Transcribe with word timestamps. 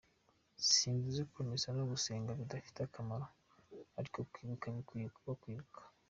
Simvuze 0.73 1.21
ko 1.31 1.37
misa 1.47 1.69
no 1.77 1.83
gusenga 1.91 2.37
bidafite 2.39 2.77
akamaro, 2.83 3.25
ariko 3.99 4.17
kwibuka 4.31 4.65
bikwiye 4.75 5.07
kuba 5.17 5.33
kwibuka. 5.41 5.79